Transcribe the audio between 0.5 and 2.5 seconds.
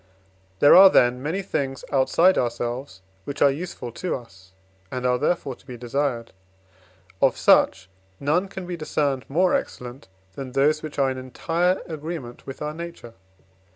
There are, then, many things outside